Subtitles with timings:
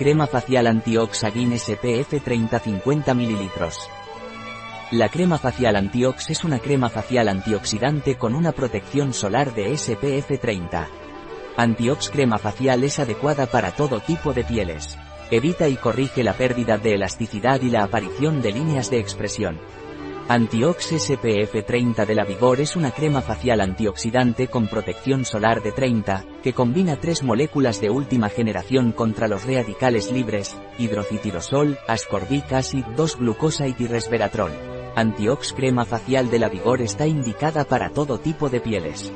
[0.00, 3.50] Crema facial Antioxagin SPF 30-50 ml.
[4.92, 10.40] La crema facial Antiox es una crema facial antioxidante con una protección solar de SPF
[10.40, 10.88] 30.
[11.58, 14.96] Antiox crema facial es adecuada para todo tipo de pieles.
[15.30, 19.60] Evita y corrige la pérdida de elasticidad y la aparición de líneas de expresión.
[20.32, 25.72] Antiox SPF 30 de la Vigor es una crema facial antioxidante con protección solar de
[25.72, 32.84] 30, que combina tres moléculas de última generación contra los radicales libres, hidrocitirosol, ascorbic acid
[32.96, 34.52] 2-glucosa y resveratrol.
[34.94, 39.12] Antiox crema facial de la Vigor está indicada para todo tipo de pieles.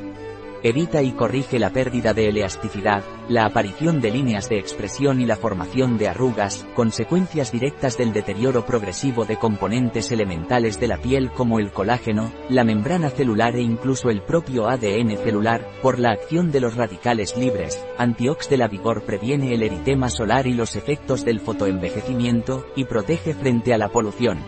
[0.65, 5.37] Evita y corrige la pérdida de elasticidad, la aparición de líneas de expresión y la
[5.37, 11.59] formación de arrugas, consecuencias directas del deterioro progresivo de componentes elementales de la piel como
[11.59, 16.61] el colágeno, la membrana celular e incluso el propio ADN celular, por la acción de
[16.61, 17.85] los radicales libres.
[17.99, 23.35] Antiox de la Vigor previene el eritema solar y los efectos del fotoenvejecimiento, y protege
[23.35, 24.39] frente a la polución.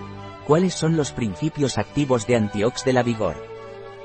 [0.46, 3.55] ¿Cuáles son los principios activos de Antiox de la Vigor?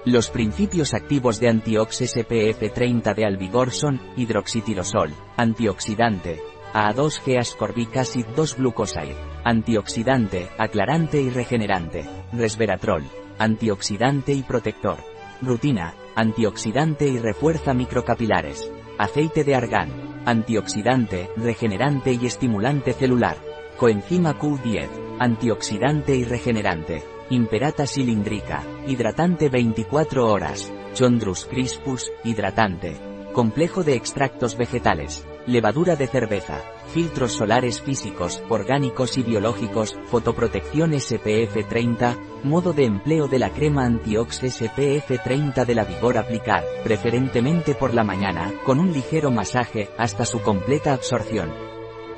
[0.03, 6.41] Los principios activos de Antiox SPF 30 de Albigor son, hidroxitirosol, antioxidante,
[6.73, 13.03] A2G ascorbic acid 2 glucoside, antioxidante, aclarante y regenerante, resveratrol,
[13.37, 14.97] antioxidante y protector,
[15.39, 23.37] rutina, antioxidante y refuerza microcapilares, aceite de argán, antioxidante, regenerante y estimulante celular,
[23.77, 32.99] coenzima Q10, antioxidante y regenerante, Imperata cilindrica, hidratante 24 horas, Chondrus crispus, hidratante.
[33.31, 41.69] Complejo de extractos vegetales, levadura de cerveza, filtros solares físicos, orgánicos y biológicos, fotoprotección SPF
[41.69, 47.75] 30, modo de empleo de la crema Antiox SPF 30 de la Vigor aplicar, preferentemente
[47.75, 51.71] por la mañana, con un ligero masaje, hasta su completa absorción.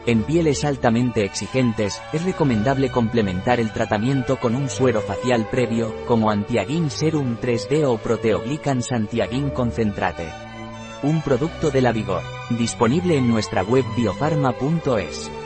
[0.06, 6.30] En pieles altamente exigentes, es recomendable complementar el tratamiento con un suero facial previo, como
[6.30, 10.28] Antiagin Serum 3D o Proteoglycans Antiagin Concentrate.
[11.04, 15.43] Un producto de la Vigor, disponible en nuestra web biofarma.es.